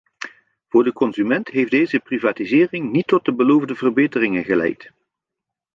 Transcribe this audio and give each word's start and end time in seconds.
Voor 0.67 0.83
de 0.83 0.93
consument 0.93 1.47
heeft 1.47 1.71
deze 1.71 1.99
privatisering 1.99 2.91
niet 2.91 3.07
tot 3.07 3.25
de 3.25 3.33
beloofde 3.33 3.75
verbeteringen 3.75 4.43
geleid. 4.43 4.91